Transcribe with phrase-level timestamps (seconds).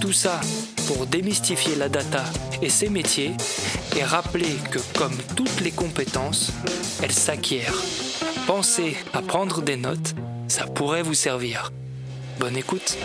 [0.00, 0.40] Tout ça
[0.86, 2.24] pour démystifier la data
[2.62, 3.32] et ses métiers
[3.96, 6.52] et rappeler que comme toutes les compétences,
[7.02, 7.74] elles s'acquièrent.
[8.46, 10.14] Pensez à prendre des notes,
[10.46, 11.72] ça pourrait vous servir.
[12.38, 12.96] Bonne écoute.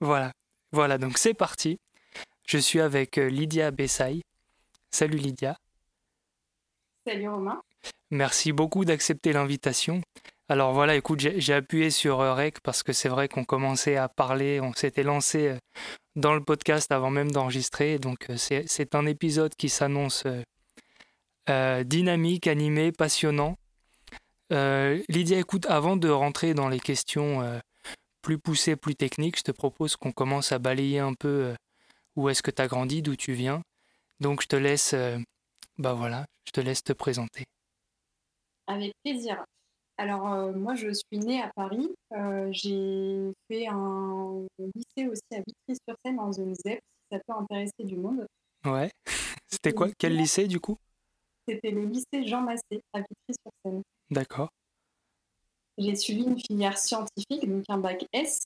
[0.00, 0.32] Voilà,
[0.72, 1.78] voilà, donc c'est parti.
[2.44, 4.22] Je suis avec euh, Lydia Bessaï.
[4.90, 5.56] Salut Lydia.
[7.06, 7.62] Salut Romain.
[8.12, 10.02] Merci beaucoup d'accepter l'invitation.
[10.50, 14.06] Alors voilà, écoute, j'ai appuyé sur euh, REC parce que c'est vrai qu'on commençait à
[14.06, 15.56] parler, on s'était lancé euh,
[16.14, 17.98] dans le podcast avant même d'enregistrer.
[17.98, 20.24] Donc euh, c'est un épisode qui s'annonce
[21.86, 23.56] dynamique, animé, passionnant.
[24.50, 27.60] Lydia, écoute, avant de rentrer dans les questions
[28.20, 31.54] plus poussées, plus techniques, je te propose qu'on commence à balayer un peu
[32.16, 33.62] où est-ce que tu as grandi, d'où tu viens.
[34.20, 34.94] Donc je te laisse,
[35.78, 37.46] bah voilà, je te laisse te présenter.
[38.72, 39.44] Avec plaisir.
[39.98, 41.90] Alors, euh, moi, je suis née à Paris.
[42.12, 47.84] Euh, j'ai fait un lycée aussi à Vitry-sur-Seine, en zone ZEP, si ça peut intéresser
[47.84, 48.26] du monde.
[48.64, 48.90] Ouais.
[49.50, 49.88] C'était quoi?
[49.98, 50.78] Quel lycée, du coup?
[51.46, 53.82] C'était le lycée Jean Massé, à Vitry-sur-Seine.
[54.10, 54.48] D'accord.
[55.76, 58.40] J'ai suivi une filière scientifique, donc un bac S.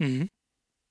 [0.00, 0.24] Mmh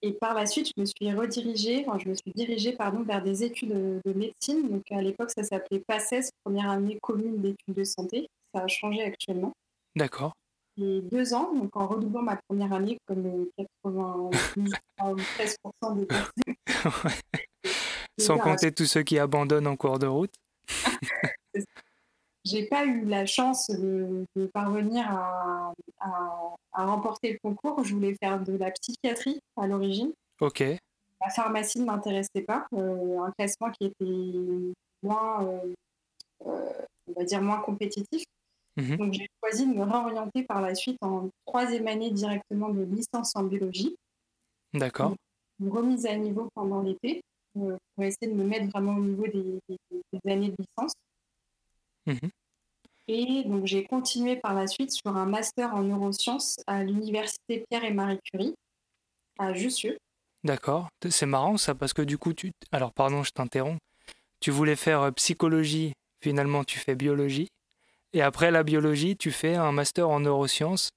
[0.02, 3.22] Et par la suite, je me suis redirigée, enfin, je me suis dirigée pardon, vers
[3.22, 4.70] des études de, médecine.
[4.70, 8.28] Donc à l'époque, ça s'appelait PACES, première année commune d'études de santé.
[8.54, 9.54] Ça a changé actuellement.
[9.96, 10.34] D'accord.
[10.78, 13.48] J'ai deux ans, donc en redoublant ma première année, comme
[13.82, 16.56] 93% des personnes.
[18.20, 20.34] Sans compter tous ceux qui abandonnent en cours de route.
[22.44, 25.06] J'ai pas eu la chance de, parvenir
[26.00, 27.84] à, remporter le concours.
[27.84, 30.12] Je voulais faire de la psychiatrie à l'origine.
[30.40, 30.62] Ok.
[30.62, 32.66] La pharmacie ne m'intéressait pas.
[32.74, 34.74] Euh, un classement qui était
[35.04, 35.74] moins, euh,
[36.48, 36.72] euh,
[37.08, 38.24] on va dire moins compétitif.
[38.82, 38.98] Mhm.
[38.98, 43.36] Donc j'ai choisi de me réorienter par la suite en troisième année directement de licence
[43.36, 43.96] en biologie.
[44.74, 45.16] D'accord.
[45.60, 47.22] Une remise à niveau pendant l'été
[47.58, 49.60] euh, pour essayer de me mettre vraiment au niveau des,
[50.26, 50.94] années de licence.
[52.08, 52.30] Mhm.
[53.08, 57.84] Et donc j'ai continué par la suite sur un master en neurosciences à l'université Pierre
[57.84, 58.56] et Marie Curie
[59.38, 59.98] à Jussieu.
[60.44, 63.80] D'accord, c'est marrant ça parce que du coup tu alors pardon, je t'interromps.
[64.40, 65.94] Tu voulais faire euh, psychologie,
[66.24, 67.50] finalement tu fais biologie.
[68.14, 70.92] Et après la biologie, tu fais un master en neurosciences.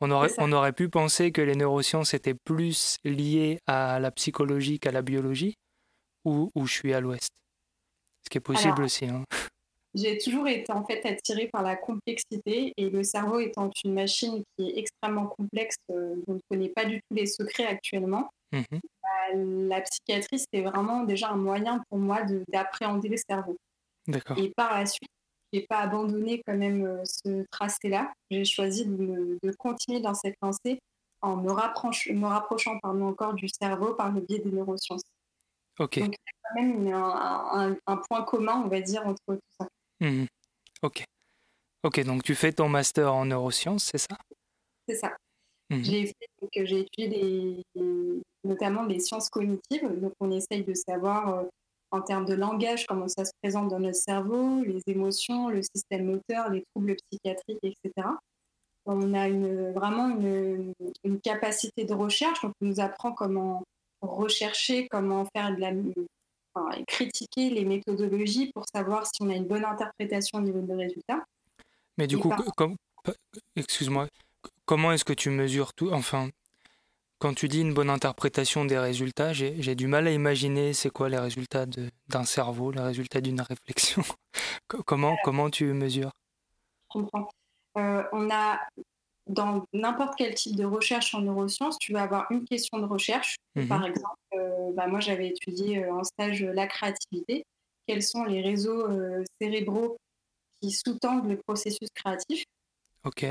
[0.00, 4.80] On aurait, on aurait pu penser que les neurosciences étaient plus liées à la psychologie
[4.80, 5.54] qu'à la biologie,
[6.24, 7.30] ou, ou je suis à l'ouest.
[8.24, 9.06] Ce qui est possible aussi.
[9.06, 9.24] Hein.
[9.94, 14.42] J'ai toujours été en fait attirée par la complexité et le cerveau étant une machine
[14.56, 18.30] qui est extrêmement complexe, euh, dont on ne connaît pas du tout les secrets actuellement.
[18.52, 18.62] Mmh
[19.02, 23.56] bah, la psychiatrie, c'était vraiment déjà un moyen pour moi d'appréhender le cerveau.
[24.06, 24.38] D'accord.
[24.38, 25.10] Et par la suite,
[25.60, 28.12] pas abandonné quand même euh, ce tracé-là.
[28.30, 30.80] J'ai choisi de, continuer dans cette lancée
[31.20, 31.52] en me,
[32.12, 35.02] me rapprochant pardon, encore du cerveau par le biais des neurosciences.
[35.78, 35.98] Ok.
[36.00, 39.68] Donc, il y a quand même un, point commun, on va dire, entre tout ça.
[40.00, 40.24] Mmh
[40.82, 41.04] ok.
[41.84, 44.16] Ok, donc tu fais ton master en neurosciences, c'est ça?
[44.88, 45.12] C'est ça.
[45.70, 45.82] Mmh
[46.54, 47.62] j'ai étudié
[48.44, 49.88] notamment les sciences cognitives.
[50.00, 51.44] Donc, on essaye de savoir euh,
[51.92, 56.06] en termes de langage, comment ça se présente dans notre cerveau, les émotions, le système
[56.06, 58.08] moteur, les troubles psychiatriques, etc.
[58.86, 60.74] On a une, vraiment une,
[61.22, 63.62] capacité de recherche, donc on nous apprend comment
[64.00, 65.72] rechercher, comment faire de la,
[66.86, 71.24] critiquer les méthodologies pour savoir si on a une bonne interprétation au niveau des résultats.
[71.98, 72.32] Mais du coup,
[73.54, 74.08] excuse-moi,
[74.64, 76.30] comment est-ce que tu mesures tout Enfin,
[77.22, 81.08] quand tu dis une bonne interprétation des résultats, j'ai du mal à imaginer c'est quoi
[81.08, 81.66] les résultats
[82.08, 84.02] d'un cerveau, les résultats d'une réflexion.
[84.86, 86.10] comment, comment tu mesures?
[86.88, 87.28] Je comprends.
[87.78, 88.58] Euh, on a
[89.28, 93.36] dans n'importe quel type de recherche en neurosciences, tu vas avoir une question de recherche.
[93.54, 93.68] Mhm.
[93.68, 97.44] Par exemple, euh, bah, moi j'avais étudié en stage la créativité.
[97.86, 98.88] Quels sont les réseaux
[99.40, 99.96] cérébraux
[100.60, 102.42] qui sous-tendent le processus créatif?
[103.04, 103.26] Ok.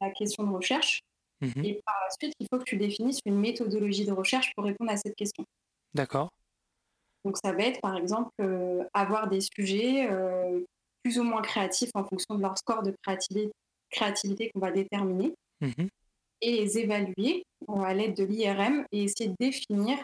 [0.00, 1.00] La question de recherche.
[1.40, 1.64] Mhm.
[1.64, 4.90] Et par la suite, il faut que tu définisses une méthodologie de recherche pour répondre
[4.90, 5.44] à cette question.
[5.92, 6.30] D'accord.
[7.24, 8.32] Donc ça va être par exemple
[8.92, 10.08] avoir des sujets
[11.02, 13.50] plus ou moins créatifs en fonction de leur score de créativité,
[13.90, 15.88] créativité qu'on va déterminer mhm.
[16.40, 19.98] et les évaluer à l'aide de l'IRM et essayer de définir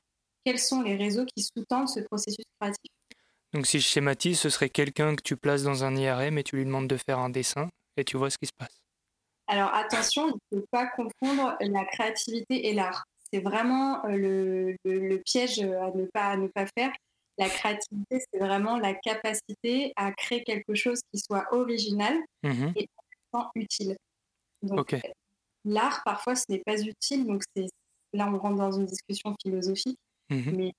[0.44, 2.91] quels sont les réseaux qui sous-tendent ce processus créatif.
[3.53, 6.56] Donc si je schématise, ce serait quelqu'un que tu places dans un IRM et tu
[6.56, 8.81] lui demandes de faire un dessin et tu vois ce qui se passe.
[9.50, 13.05] Alors attention, il ne faut pas confondre la créativité et l'art.
[13.32, 16.93] C'est vraiment euh, le, piège à ne pas, à ne pas faire.
[17.37, 22.73] La créativité, c'est vraiment la capacité à créer quelque chose qui soit original mhm.
[22.76, 22.88] et
[23.56, 23.97] utile.
[24.62, 24.94] Donc,
[25.64, 27.26] l'art, parfois, ce n'est pas utile.
[27.26, 27.67] Donc, c'est
[28.12, 29.99] là, on rentre dans une discussion philosophique.
[30.31, 30.56] Mhm.
[30.56, 30.73] Mais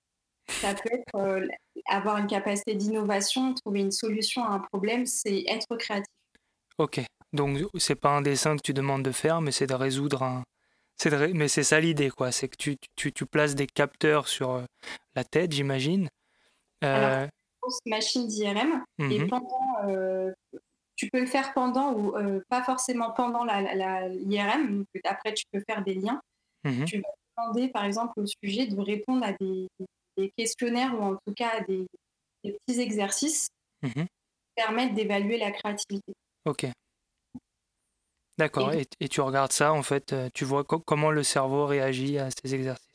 [0.48, 1.46] ça peut être euh,
[1.90, 6.14] avoir une capacité d'innovation, trouver une solution à un problème, c'est être créatif.
[6.78, 7.02] Ok.
[7.34, 10.44] Donc, c'est pas un dessin que tu demandes de faire, mais c'est de résoudre un.
[11.34, 12.32] Mais c'est ça l'idée, quoi.
[12.32, 14.64] C'est que tu, tu, tu, places des capteurs sur euh,
[15.16, 16.10] la tête, j'imagine,
[16.84, 17.28] euh...
[17.88, 18.84] machine d'IRM.
[19.00, 19.30] Et mhm.
[19.30, 20.32] pendant, euh,
[20.96, 24.86] tu peux le faire pendant ou euh, pas forcément pendant l'IRM.
[25.06, 26.22] Après, tu peux faire des liens.
[26.64, 26.86] Mhm.
[26.86, 29.68] Tu vas demander, par exemple, au sujet de répondre à des,
[30.38, 31.88] questionnaires ou en tout cas à des,
[32.44, 33.48] petits exercices
[33.82, 34.04] mhm.
[34.04, 36.14] qui permettent d'évaluer la créativité.
[36.46, 36.68] Ok.
[38.38, 38.74] D'accord.
[38.74, 42.30] Et, et, tu regardes ça, en fait, euh, tu vois comment le cerveau réagit à
[42.32, 42.92] ces exercices.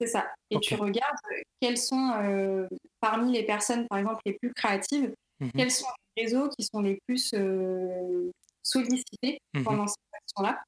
[0.00, 0.30] C'est ça.
[0.50, 2.68] Et tu regardes euh, quels sont, euh,
[3.00, 5.52] parmi les personnes, par exemple, les plus créatives, mhm.
[5.52, 8.30] quels sont les réseaux qui sont les plus euh,
[8.62, 9.64] sollicités mhm.
[9.64, 10.62] pendant cette action-là.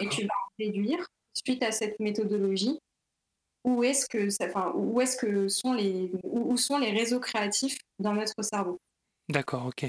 [0.00, 2.78] Et tu vas en déduire, suite à cette méthodologie,
[3.64, 8.12] où est-ce que, enfin, où est-ce que sont les, où, sont les réseaux créatifs dans
[8.12, 8.78] notre cerveau?
[9.28, 9.88] D'accord, ok.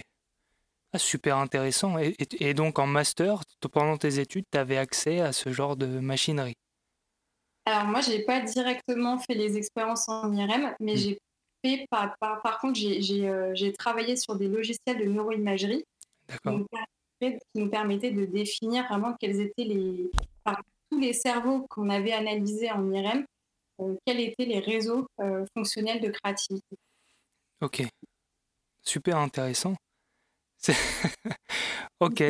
[0.96, 2.00] Ah, super intéressant.
[2.00, 3.42] Et, et, donc en master,
[3.74, 6.56] pendant tes études, tu avais accès à ce genre de machinerie?
[7.66, 10.98] Alors moi, je n'ai pas directement fait les expériences en IRM, mais hmm.
[10.98, 11.20] j'ai
[11.66, 15.84] fait, par, par, contre, euh, j'ai travaillé sur des logiciels de neuroimagerie
[16.30, 16.40] qui
[17.56, 20.10] nous permettaient de définir vraiment quels étaient les,
[20.46, 23.26] par tous les cerveaux qu'on avait analysés en IRM,
[23.82, 26.78] euh, quels étaient les réseaux euh, fonctionnels de créativité.
[27.60, 27.84] Ok,
[28.82, 29.76] super intéressant.
[32.00, 32.24] ok,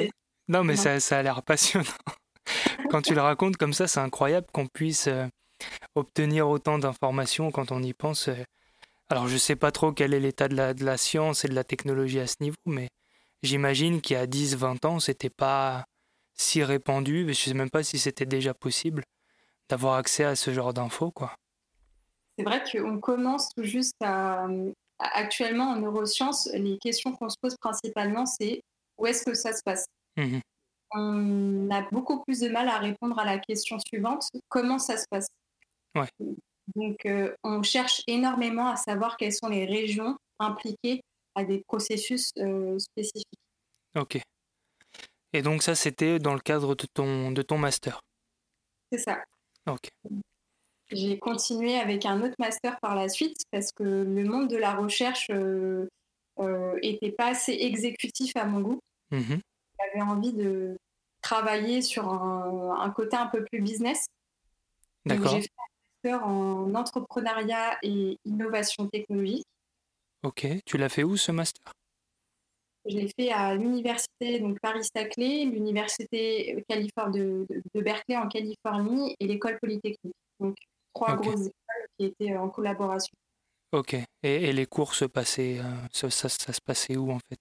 [0.47, 1.85] non mais ça, ça a l'air passionnant
[2.89, 5.25] quand tu le racontes comme ça, c'est incroyable qu'on puisse euh,
[5.95, 8.27] obtenir autant d'informations quand on y pense.
[8.27, 8.43] Euh.
[9.09, 11.63] Alors, je ne sais pas trop quel est l'état de la, science et de la
[11.63, 12.89] technologie à ce niveau, mais
[13.43, 15.85] j'imagine qu'il y a 10-20 ans, c'était pas
[16.33, 17.21] si répandu.
[17.21, 19.03] Je ne sais même pas si c'était déjà possible
[19.69, 21.35] d'avoir accès à ce genre d'infos, quoi.
[22.37, 24.47] C'est vrai qu'on commence tout juste à,
[24.99, 28.61] Actuellement, en neurosciences, les questions qu'on se pose principalement, c'est
[28.97, 29.85] où est-ce que ça se passe?
[30.17, 30.39] Mmh
[30.95, 35.05] on a beaucoup plus de mal à répondre à la question suivante comment ça se
[35.09, 35.27] passe?
[36.75, 41.01] Donc, euh, on cherche énormément à savoir quelles sont les régions impliquées
[41.35, 43.39] à des processus euh, spécifiques.
[43.95, 44.19] Ok.
[45.33, 47.99] Et donc, ça, c'était dans le cadre de ton, de ton master?
[48.91, 49.23] C'est ça.
[49.67, 49.89] Ok.
[50.91, 54.75] J'ai continué avec un autre master par la suite parce que le monde de la
[54.75, 55.39] recherche n'était
[56.39, 58.79] euh, pas assez exécutif à mon goût.
[59.11, 59.35] Mmh
[59.77, 60.77] j'avais envie de
[61.21, 64.05] travailler sur un, côté un peu plus business.
[65.05, 65.31] D'accord.
[65.31, 69.45] J'ai fait un master en entrepreneuriat et innovation technologique.
[70.23, 71.73] Ok, tu l'as fait où ce master?
[72.85, 79.59] Je l'ai fait à l'université donc Paris-Saclay, l'université de, de, Berkeley en Californie et l'école
[79.59, 80.15] polytechnique.
[80.39, 80.55] Donc
[80.95, 83.13] trois grosses écoles qui étaient en collaboration.
[83.71, 87.39] Ok, et, les cours se passaient, euh, ça, ça, se passait où en fait?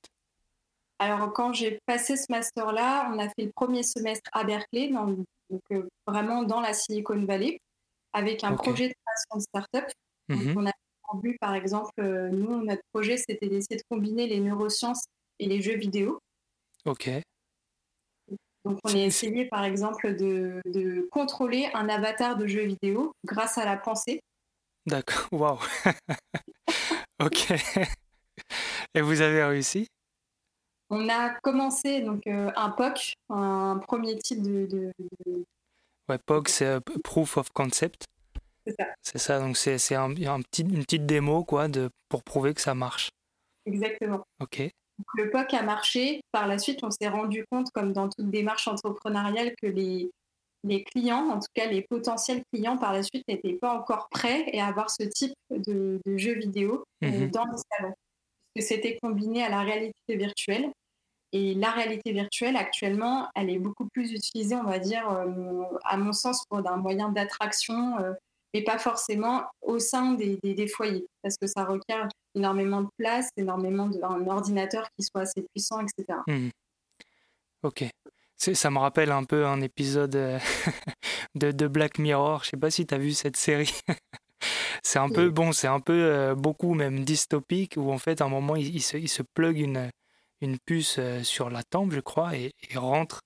[0.99, 5.27] Alors, quand j'ai passé ce master-là, on a fait le premier semestre à Berkeley, donc,
[5.71, 7.61] euh, vraiment dans la Silicon Valley,
[8.13, 9.91] avec un projet de création de start-up.
[10.29, 10.55] Mhm.
[10.57, 10.73] on a
[11.23, 15.05] vu, par exemple, euh, nous, notre projet, c'était d'essayer de combiner les neurosciences
[15.39, 16.19] et les jeux vidéo.
[16.85, 17.11] Ok.
[18.65, 23.59] Donc, on a essayé, par exemple, de, de, contrôler un avatar de jeu vidéo grâce
[23.59, 24.23] à la pensée.
[24.87, 25.59] D'accord, waouh.
[27.23, 27.53] ok.
[28.95, 29.87] Et vous avez réussi?
[30.91, 34.93] On a commencé donc euh, un POC, un premier type de.
[36.09, 38.05] Ouais, POC, c'est euh, Proof of Concept.
[38.67, 38.87] C'est ça.
[39.03, 42.61] C'est ça, donc c'est un, un petit, une petite démo quoi, de, pour prouver que
[42.61, 43.11] ça marche.
[43.67, 44.25] Exactement.
[44.41, 44.63] Ok.
[45.15, 46.21] Le POC a marché.
[46.33, 50.11] Par la suite, on s'est rendu compte, comme dans toute démarche entrepreneuriale, que les,
[50.65, 54.51] les clients, en tout cas les potentiels clients par la suite, n'étaient pas encore prêts
[54.59, 57.31] à avoir ce type de, jeux vidéo euh, mhm.
[57.31, 57.95] dans le salon.
[58.55, 60.71] Parce que c'était combiné à la réalité virtuelle.
[61.33, 65.97] Et la réalité virtuelle, actuellement, elle est beaucoup plus utilisée, on va dire, euh, à
[65.97, 68.13] mon sens, pour un moyen d'attraction, euh,
[68.55, 73.29] mais pas forcément au sein des, des, foyers, parce que ça requiert énormément de place,
[73.37, 76.21] énormément d'un ordinateur qui soit assez puissant, etc.
[76.29, 76.51] Mhm.
[77.65, 77.85] Ok.
[78.37, 80.39] Ça me rappelle un peu un épisode euh,
[81.35, 82.45] de, de, Black Mirror.
[82.45, 83.75] Je sais pas si tu as vu cette série.
[84.83, 88.27] c'est un peu bon, c'est un peu euh, beaucoup même dystopique où en fait à
[88.27, 89.89] un moment il, se, il se plug une,
[90.43, 93.23] une puce euh, sur la tempe, je crois, et, rentre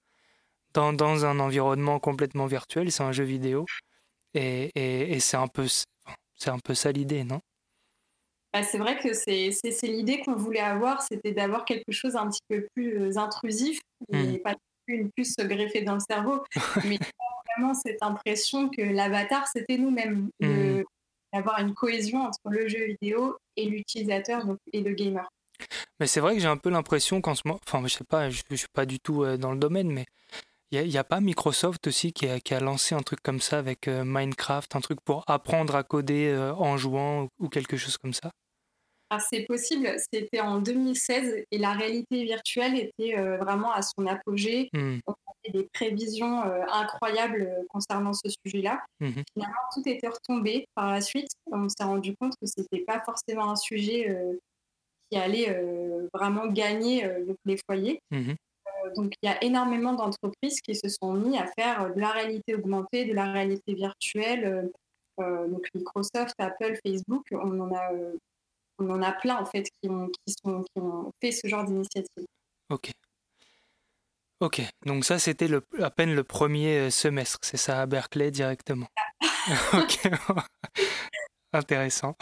[0.73, 2.93] dans, dans, un environnement complètement virtuel.
[2.93, 3.67] C'est un jeu vidéo
[4.35, 5.67] et, et, et c'est un peu
[6.39, 7.41] c'est un peu ça l'idée, non?
[8.53, 12.41] Bah, c'est vrai que c'est l'idée qu'on voulait avoir, c'était d'avoir quelque chose un petit
[12.49, 13.79] peu plus intrusif
[14.13, 14.39] et mmh.
[14.39, 14.55] pas
[14.87, 16.43] une puce se greffer dans le cerveau,
[16.87, 16.99] mais
[17.57, 20.83] vraiment cette impression que l'avatar, c'était nous-mêmes, mmh.
[21.35, 25.29] d'avoir une cohésion entre le jeu vidéo et l'utilisateur et le gamer.
[26.01, 28.31] Mais c'est vrai que j'ai un peu l'impression qu'en ce moment, enfin je sais pas,
[28.31, 30.07] je, ne suis pas du tout euh, dans le domaine, mais
[30.71, 33.59] il n'y a, pas Microsoft aussi qui a, qui a, lancé un truc comme ça
[33.59, 37.97] avec euh, Minecraft, un truc pour apprendre à coder euh, en jouant ou quelque chose
[37.97, 38.31] comme ça?
[39.11, 44.07] Ah, c'est possible, c'était en 2016 et la réalité virtuelle était euh, vraiment à son
[44.07, 44.69] apogée.
[44.75, 44.99] Mmh.
[45.07, 48.85] On avait des prévisions incroyables concernant ce sujet-là.
[49.01, 51.31] Mmh Finalement, tout était retombé par la suite.
[51.51, 54.15] On s'est rendu compte que ce n'était pas forcément un sujet
[55.11, 55.59] qui allait
[56.13, 57.11] vraiment gagner
[57.47, 58.01] les foyers.
[58.11, 58.35] Mmh
[58.97, 62.55] donc, il y a énormément d'entreprises qui se sont mis à faire de la réalité
[62.55, 64.71] augmentée, de la réalité virtuelle.
[65.19, 67.91] donc, Microsoft, Apple, Facebook, on en a
[68.79, 72.27] on en a plein en fait qui ont, sont, qui ont fait ce genre d'initiative.
[72.71, 72.93] Ok.
[74.41, 75.49] Ok, donc ça c'était
[75.81, 78.87] à peine le premier euh, semestre, c'est ça à Berkeley directement?
[79.73, 80.11] ok,
[81.53, 82.15] intéressant.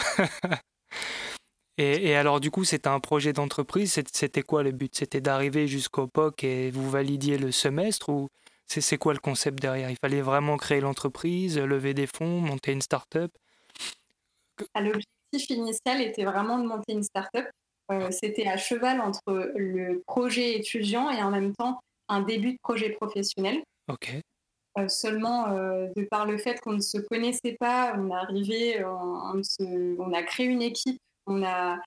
[1.79, 4.95] Et, alors du coup c'était un projet d'entreprise, c'était quoi le but?
[4.97, 8.29] C'était d'arriver jusqu'au POC et vous validiez le semestre ou
[8.67, 9.91] c'est quoi le concept derrière?
[9.91, 13.31] Il fallait vraiment créer l'entreprise, lever des fonds, monter une start-up?
[15.51, 17.47] Initial était vraiment de monter une start-up.
[17.93, 22.59] Euh, c'était à cheval entre le projet étudiant et en même temps un début de
[22.63, 23.63] projet professionnel.
[23.89, 24.15] Ok.
[24.79, 28.85] Euh, seulement, euh, de par le fait qu'on ne se connaissait pas, on est arrivé,
[28.85, 31.79] on, a créé une équipe, on a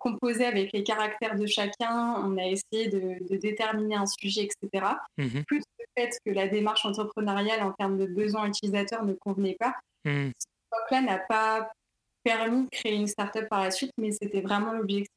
[0.00, 4.86] composé avec les caractères de chacun, on a essayé de, déterminer un sujet, etc.
[5.16, 5.44] Mhm.
[5.44, 9.74] Plus le fait que la démarche entrepreneuriale en termes de besoins utilisateurs ne convenait pas,
[10.04, 10.30] mmh.
[10.90, 11.70] là n'a pas
[12.24, 15.08] permis de créer une startup par la suite, mais c'était vraiment l'objectif.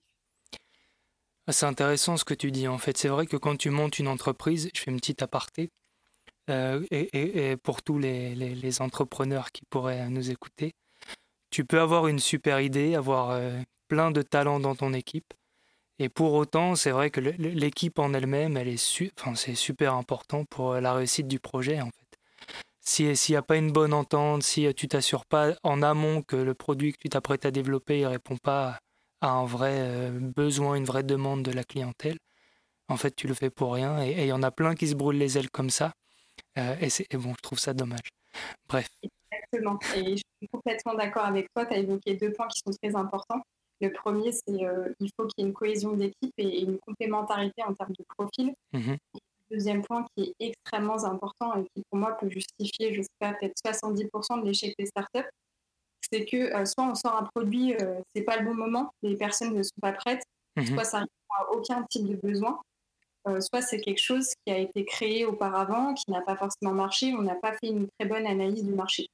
[1.48, 2.68] Ah, c'est intéressant ce que tu dis.
[2.68, 5.70] En fait, c'est vrai que quand tu montes une entreprise, je fais une petite aparté,
[6.50, 10.74] euh, et, pour tous les, les, entrepreneurs qui pourraient nous écouter,
[11.52, 15.34] tu peux avoir une super idée, avoir euh, plein de talents dans ton équipe,
[16.00, 19.02] et pour autant, c'est vrai que l'équipe en elle-même, elle est
[19.36, 21.80] c'est super important pour la réussite du projet.
[21.82, 22.02] En fait
[22.84, 26.54] s'il n'y a pas une bonne entente, si tu t'assures pas en amont que le
[26.54, 28.80] produit que tu t'apprêtes à développer ne répond pas
[29.22, 32.18] à un vrai euh, besoin, une vraie demande de la clientèle,
[32.88, 34.04] en fait, tu le fais pour rien.
[34.04, 35.94] Et il y en a plein qui se brûlent les ailes comme ça.
[36.58, 38.10] Euh, et, bon, je trouve ça dommage.
[38.68, 38.90] Bref.
[39.32, 39.80] Exactement.
[39.96, 41.66] Et je suis complètement d'accord avec toi.
[41.66, 43.42] Tu as évoqué deux points qui sont très importants.
[43.80, 46.78] Le premier, c'est qu'il euh, il faut qu'il y ait une cohésion d'équipe et, une
[46.80, 48.54] complémentarité en termes de profil.
[48.74, 48.96] Mmh
[49.52, 53.34] deuxième point qui est extrêmement important et qui pour moi peut justifier, je sais pas,
[53.34, 55.30] peut-être 70% de l'échec des startups,
[56.10, 58.94] c'est que euh, soit on sort un produit, ce euh, c'est pas le bon moment,
[59.04, 60.24] les personnes ne sont pas prêtes,
[60.56, 60.66] mhm.
[60.66, 62.60] soit ça répond à aucun type de besoin,
[63.28, 67.14] euh, soit c'est quelque chose qui a été créé auparavant, qui n'a pas forcément marché,
[67.14, 69.08] on n'a pas fait une très bonne analyse du marché.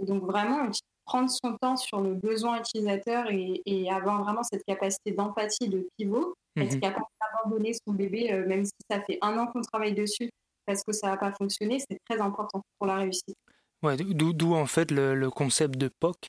[0.00, 0.70] Donc vraiment,
[1.04, 5.88] prendre son temps sur le besoin utilisateur et, et avoir vraiment cette capacité d'empathie, de
[5.96, 6.80] pivot, être mhm.
[6.80, 10.30] capable d'abandonner son bébé, euh, même si ça fait un an qu'on travaille dessus,
[10.66, 13.36] parce que ça n'a pas fonctionné, c'est très important pour la réussite.
[13.82, 16.26] Ouais, d'où en fait le, concept de POC,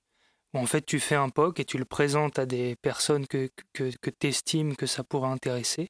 [0.53, 3.49] où en fait tu fais un POC et tu le présentes à des personnes que,
[3.73, 5.89] que, que tu estimes que ça pourrait intéresser.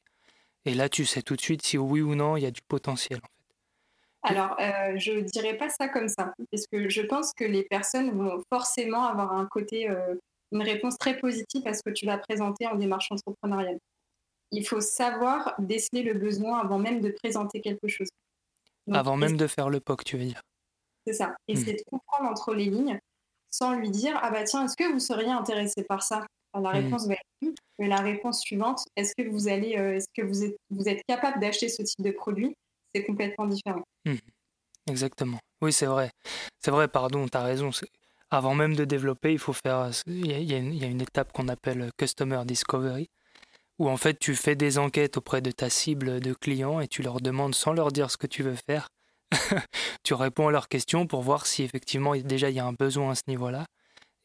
[0.66, 2.62] Et là, tu sais tout de suite si oui ou non il y a du
[2.62, 3.20] potentiel.
[3.20, 3.39] En fait.
[4.24, 7.64] Alors, euh, je ne dirais pas ça comme ça, parce que je pense que les
[7.64, 10.16] personnes vont forcément avoir un côté, euh,
[10.52, 13.78] une réponse très positive à ce que tu vas présenter en démarche entrepreneuriale
[14.52, 18.08] il faut savoir déceler le besoin avant même de présenter quelque chose.
[18.92, 20.42] avant même de faire le POC, tu veux dire?
[21.06, 21.36] C'est ça.
[21.48, 21.58] Et hmm.
[21.58, 23.00] c'est de comprendre entre les lignes
[23.52, 26.26] sans lui dire Ah bah tiens, est-ce que vous seriez intéressé par ça?
[26.54, 26.66] La mmh.
[26.68, 27.56] réponse va être oui.
[27.78, 31.40] Mais la réponse suivante, est-ce que vous allez, est-ce que vous êtes, vous êtes capable
[31.40, 32.56] d'acheter ce type de produit?
[32.94, 33.84] C'est complètement différent.
[34.06, 34.16] Mmh.
[34.90, 35.40] Exactement.
[35.62, 36.12] Oui, c'est vrai.
[36.60, 37.70] C'est vrai, pardon, tu as raison.
[38.32, 39.90] Avant même de développer, il faut faire.
[40.08, 43.10] Il y a, une, étape qu'on appelle Customer Discovery,
[43.78, 47.02] où en fait tu fais des enquêtes auprès de ta cible de clients et tu
[47.02, 48.90] leur demandes sans leur dire ce que tu veux faire.
[50.04, 53.12] tu réponds à leurs questions pour voir si effectivement déjà il y a un besoin
[53.12, 53.66] à ce niveau-là.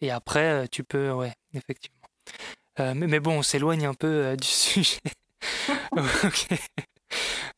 [0.00, 2.06] Et après, euh, tu peux, ouais, effectivement.
[2.80, 4.98] Euh, mais, bon, on s'éloigne un peu euh, du sujet.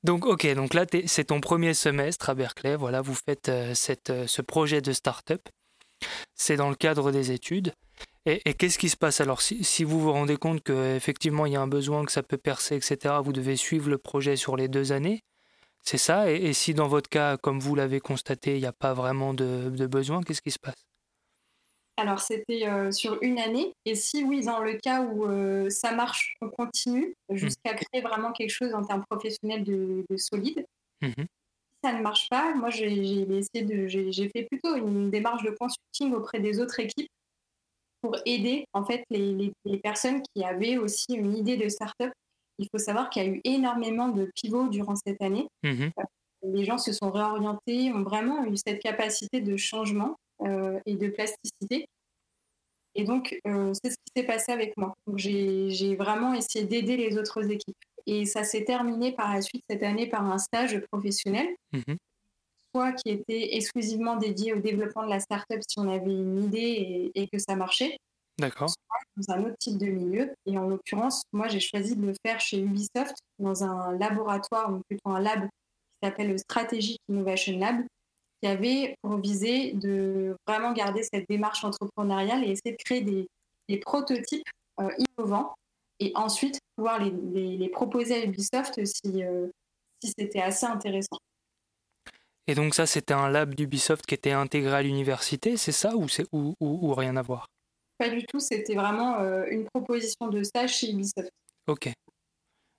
[0.07, 2.77] Donc, ok, donc là, c'est ton premier semestre à Berkeley.
[2.77, 5.43] Voilà, vous faites cette, ce projet de start-up.
[6.33, 7.73] C'est dans le cadre des études.
[8.25, 9.43] Et, qu'est-ce qui se passe alors?
[9.43, 12.77] Si, vous vous rendez compte qu'effectivement il y a un besoin, que ça peut percer,
[12.77, 15.25] etc., vous devez suivre le projet sur les deux années.
[15.83, 16.31] C'est ça?
[16.31, 19.87] Et, si dans votre cas, comme vous l'avez constaté, il n'y a pas vraiment de,
[19.89, 20.86] besoin, qu'est-ce qui se passe?
[21.97, 23.73] Alors, c'était euh, sur une année.
[23.87, 27.37] Et si oui, dans le cas où euh, ça marche, on continue mmh.
[27.37, 30.65] jusqu'à créer vraiment quelque chose en termes professionnels de, solide.
[31.03, 31.13] Mmh
[31.85, 35.51] si ça ne marche pas, moi, j'ai essayé de, j'ai fait plutôt une démarche de
[35.51, 37.11] consulting auprès des autres équipes
[38.01, 42.13] pour aider en fait les, personnes qui avaient aussi une idée de start-up.
[42.59, 45.47] Il faut savoir qu'il y a eu énormément de pivots durant cette année.
[45.63, 45.89] Mmh
[46.43, 51.89] les gens se sont réorientés, ont vraiment eu cette capacité de changement et de plasticité.
[52.97, 54.95] Et donc, euh, c'est ce qui s'est passé avec moi.
[55.17, 57.77] j'ai vraiment essayé d'aider les autres équipes.
[58.07, 61.49] Et ça s'est terminé par la suite cette année par un stage professionnel.
[61.73, 61.95] Mmh
[63.03, 67.29] qui était exclusivement dédié au développement de la startup si on avait une idée et,
[67.29, 67.97] que ça marchait.
[68.39, 68.71] D'accord.
[69.17, 70.35] Dans un autre type de milieu.
[70.45, 74.83] Et en l'occurrence, moi, j'ai choisi de le faire chez Ubisoft dans un laboratoire, ou
[74.89, 77.83] plutôt un lab qui s'appelle le Strategic Innovation Lab,
[78.47, 83.29] qui avait pour viser de vraiment garder cette démarche entrepreneuriale et essayer de créer des,
[83.79, 84.47] prototypes
[84.81, 85.55] euh, innovants
[85.99, 89.49] et ensuite pouvoir les, les, proposer à Ubisoft si, euh,
[90.03, 91.19] si c'était assez intéressant.
[92.47, 96.09] Et donc ça, c'était un lab d'Ubisoft qui était intégré à l'université, c'est ça ou,
[96.09, 97.47] c'est, ou, ou, rien à voir?
[97.99, 101.31] Pas du tout, c'était vraiment euh, une proposition de stage chez Ubisoft.
[101.67, 101.91] Ok.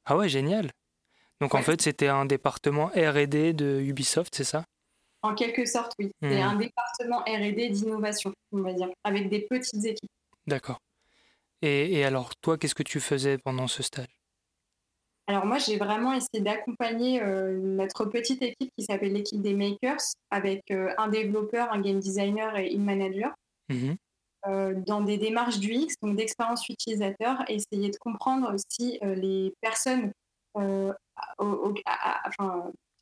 [0.06, 0.72] Ah ouais, génial.
[1.42, 4.64] Donc en fait, c'était un département RD de Ubisoft, c'est ça?
[5.28, 6.10] En quelque sorte, oui.
[6.22, 6.48] C'est hmm.
[6.48, 10.10] un département RD d'innovation, on va dire, avec des petites équipes.
[10.46, 10.80] D'accord.
[11.62, 14.08] Et, et alors, toi, qu'est-ce que tu faisais pendant ce stage?
[15.30, 20.00] Alors moi, j'ai vraiment essayé d'accompagner euh, notre petite équipe qui s'appelle l'équipe des makers,
[20.32, 23.36] avec euh, un développeur, un game designer et une manager,
[23.70, 23.94] mmh
[24.46, 30.14] euh, dans des démarches d'UX, donc d'expérience utilisateur, essayer de comprendre si les personnes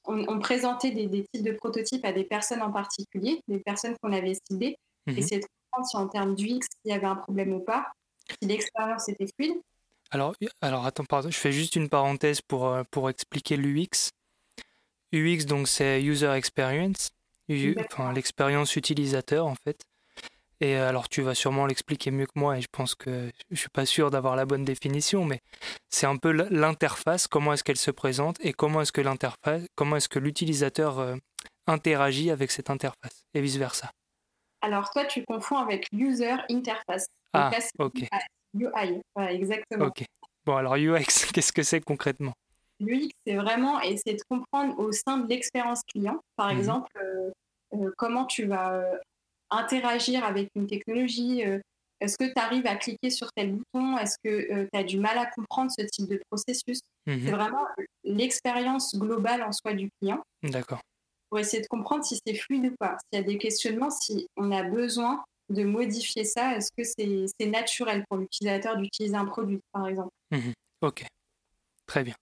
[0.08, 4.36] ont, présenté des, types de prototypes à des personnes en particulier, des personnes qu'on avait
[4.50, 7.60] ciblées, mmh essayer de comprendre si en termes d'UX, il y avait un problème ou
[7.60, 7.92] pas,
[8.42, 9.60] si l'expérience était fluide.
[10.12, 14.12] Alors, alors attends, pardon, je fais juste une parenthèse pour, euh, pour expliquer l'UX.
[15.14, 17.10] UX, donc c'est User Experience,
[17.92, 19.84] enfin, l'expérience utilisateur en fait.
[20.62, 23.56] Et euh, alors tu vas sûrement l'expliquer mieux que moi et je pense que je
[23.56, 25.42] suis pas sûr d'avoir la bonne définition, mais
[25.90, 29.98] c'est un peu l'interface, comment est-ce qu'elle se présente et comment est-ce que l'interface, comment
[29.98, 31.16] est-ce que l'utilisateur euh,
[31.68, 33.92] interagit avec cette interface et vice versa.
[34.62, 37.08] Alors toi tu confonds avec user interface.
[37.34, 38.06] Ah, ok.
[38.54, 39.88] UI, exactement.
[39.88, 40.06] Ok.
[40.46, 42.34] Bon, alors UX, qu'est-ce que c'est concrètement?
[42.80, 46.60] L'UX, c'est vraiment essayer de comprendre au sein de l'expérience client, par mhm.
[46.60, 46.92] exemple,
[47.74, 48.84] euh, comment tu vas
[49.52, 51.44] interagir avec une technologie.
[52.02, 53.98] Est-ce que tu arrives à cliquer sur tel bouton?
[53.98, 56.80] Est-ce que tu as du mal à comprendre ce type de processus?
[57.08, 57.30] C'est mhm.
[57.30, 57.66] vraiment
[58.04, 60.22] l'expérience globale en soi du client.
[60.44, 60.82] D'accord.
[61.30, 62.98] Pour essayer de comprendre si c'est fluide ou pas.
[63.00, 67.46] S'il y a des questionnements, si on a besoin de modifier ça Est-ce que c'est
[67.46, 70.12] naturel pour l'utilisateur d'utiliser un produit, par exemple?
[70.32, 70.54] Mhm.
[70.82, 71.06] Ok,
[71.86, 72.16] très bien.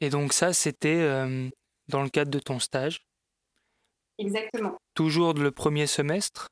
[0.00, 1.48] Et donc ça, c'était euh,
[1.88, 3.00] dans le cadre de ton stage
[4.18, 4.76] Exactement.
[4.94, 6.48] Toujours le premier semestre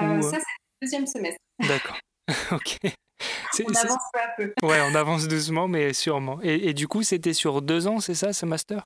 [0.00, 0.22] euh, euh?
[0.22, 1.40] Ça, c'est le deuxième semestre.
[1.58, 1.98] D'accord,
[2.52, 2.78] ok.
[3.66, 4.54] On avance peu à peu.
[4.62, 6.40] Ouais, on avance doucement, mais sûrement.
[6.40, 8.84] Et, du coup, c'était sur deux ans, c'est ça, ce master?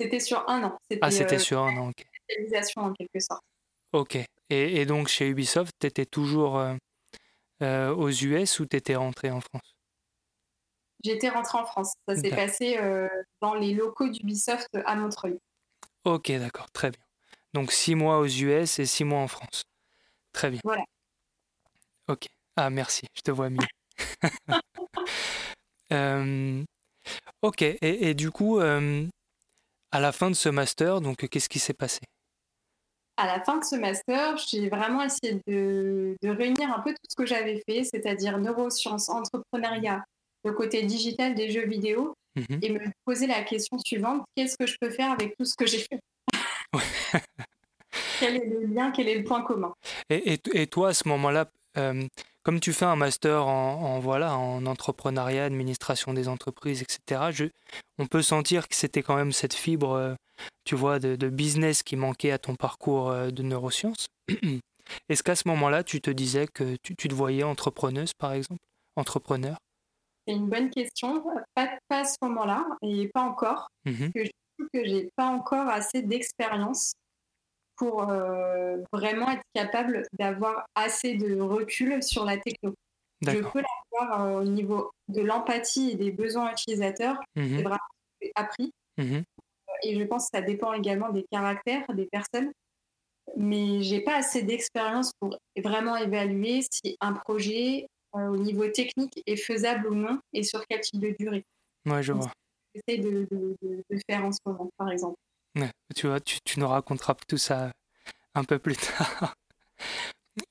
[0.00, 0.78] C'était sur un an.
[1.02, 2.06] Ah, c'était sur un an, ok.
[2.24, 3.42] Spécialisation en quelque sorte.
[3.92, 4.18] Ok.
[4.48, 6.74] Et, donc chez Ubisoft, tu étais toujours euh,
[7.62, 9.74] euh, aux US ou tu étais rentré en France?
[11.04, 11.94] J'étais rentré en France.
[12.08, 13.08] Ça s'est passé euh,
[13.40, 15.38] dans les locaux d'Ubisoft à Montreuil.
[16.04, 17.02] Ok, d'accord, très bien.
[17.52, 19.64] Donc six mois aux US et six mois en France.
[20.32, 20.60] Très bien.
[20.64, 20.84] Voilà.
[22.08, 22.26] Ok.
[22.56, 23.58] Ah, merci, je te vois mieux.
[27.42, 31.74] ok, et, et, du coup, à la fin de ce master, donc qu'est-ce qui s'est
[31.74, 32.00] passé?
[33.18, 37.14] À la fin de ce master, j'ai vraiment essayé de, réunir un peu tout ce
[37.14, 40.02] que j'avais fait, c'est-à-dire neurosciences, entrepreneuriat,
[40.44, 42.58] le côté digital des jeux vidéo, mhm.
[42.62, 45.66] et me poser la question suivante qu'est-ce que je peux faire avec tout ce que
[45.66, 46.00] j'ai fait?
[48.20, 49.74] Quel est le lien Quel est le point commun?
[50.08, 52.06] Et, et, toi, à ce moment-là, euh,
[52.42, 57.44] comme tu fais un master en, voilà, en entrepreneuriat, administration des entreprises, etc., je,
[57.98, 60.14] on peut sentir que c'était quand même cette fibre, euh,
[60.64, 64.08] tu vois, de, business qui manquait à ton parcours euh, de neurosciences.
[65.08, 68.62] Est-ce qu'à ce, moment-là, tu te disais que tu, te voyais entrepreneuse, par exemple?
[68.96, 69.56] Entrepreneur?
[70.26, 71.24] C'est une bonne question.
[71.54, 73.68] Pas, à ce moment-là, et pas encore.
[73.84, 76.92] Mmh que je trouve que j'ai pas encore assez d'expérience
[77.76, 82.74] pour euh, vraiment être capable d'avoir assez de recul sur la techno.
[83.22, 87.18] Je peux l'avoir euh, au niveau de l'empathie et des besoins utilisateurs.
[87.36, 87.78] Mmh c'est vraiment
[88.36, 88.72] appris.
[88.98, 89.20] Mmh
[89.84, 92.52] et je pense que ça dépend également des caractères des personnes.
[93.36, 99.22] Mais j'ai pas assez d'expérience pour vraiment évaluer si un projet euh, au niveau technique
[99.26, 101.44] est faisable ou non et sur quel type de durée.
[101.86, 102.30] Ouais, je vois.
[102.74, 105.18] J'essaie de, de, de, faire en ce moment, par exemple
[105.94, 107.72] tu vois, tu, nous raconteras tout ça
[108.34, 109.34] un peu plus tard.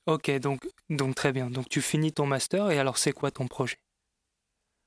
[0.06, 1.50] ok, donc, donc très bien.
[1.50, 3.76] Donc tu finis ton master et alors c'est quoi ton projet?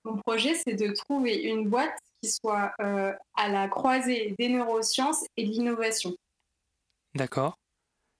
[0.03, 5.25] Mon projet, c'est de trouver une boîte qui soit euh, à la croisée des neurosciences
[5.35, 6.15] et de l'innovation.
[7.15, 7.57] D'accord.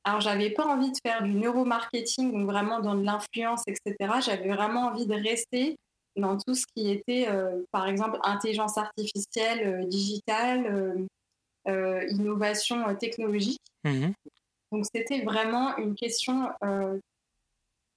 [0.06, 3.96] Alors, j'avais pas envie de faire du neuromarketing, donc vraiment dans de l'influence, etc.
[4.24, 5.78] J'avais vraiment envie de rester
[6.16, 11.08] dans tout ce qui était, euh, par exemple, intelligence artificielle, euh, digitale,
[11.68, 13.62] euh, innovation technologique.
[13.84, 14.14] Mhm.
[14.72, 16.50] Donc c'était vraiment une question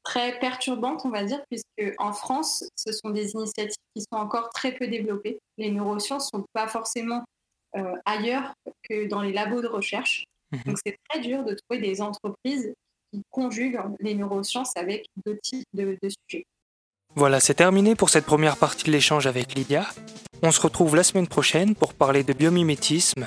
[0.02, 4.48] très perturbante, on va dire, puisque en France, ce sont des initiatives qui sont encore
[4.50, 5.38] très peu développées.
[5.58, 7.24] Les neurosciences ne sont pas forcément
[8.04, 8.54] ailleurs
[8.88, 10.24] que dans les labos de recherche.
[10.66, 12.72] Donc c'est très dur de trouver des entreprises
[13.12, 16.46] qui conjuguent les neurosciences avec d'autres types de sujets.
[17.14, 19.86] Voilà, c'est terminé pour cette première partie de l'échange avec Lydia.
[20.42, 23.26] On se retrouve la semaine prochaine pour parler de biomimétisme,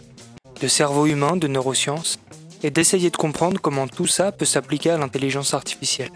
[0.61, 2.19] de cerveau humain, de neurosciences,
[2.63, 6.11] et d'essayer de comprendre comment tout ça peut s'appliquer à l'intelligence artificielle.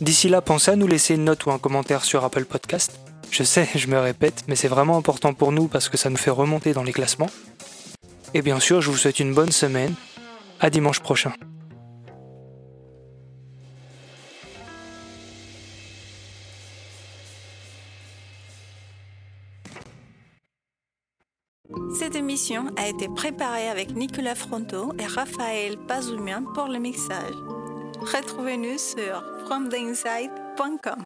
[0.00, 2.98] D'ici là, pensez à nous laisser une note ou un commentaire sur Apple Podcast.
[3.30, 6.16] Je sais, je me répète, mais c'est vraiment important pour nous parce que ça nous
[6.16, 7.30] fait remonter dans les classements.
[8.34, 9.94] Et bien sûr, je vous souhaite une bonne semaine.
[10.60, 11.32] À dimanche prochain.
[21.98, 27.34] Cette émission a été préparée avec Nicolas Fronto et Raphaël Pazoumian pour le mixage.
[28.00, 31.02] Retrouvez-nous sur fromtheinside.com.